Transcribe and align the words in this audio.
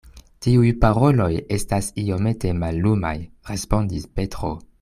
Tiuj 0.45 0.71
paroloj 0.85 1.27
estas 1.59 1.91
iomete 2.05 2.57
mallumaj, 2.65 3.15
respondis 3.55 4.13
Petro. 4.19 4.55